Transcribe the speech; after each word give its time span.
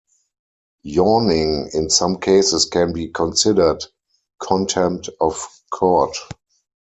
Yawning 0.81 1.69
in 1.75 1.87
some 1.91 2.17
cases 2.19 2.65
can 2.65 2.91
be 2.91 3.09
considered 3.09 3.83
contempt 4.41 5.11
of 5.19 5.47
court. 5.71 6.17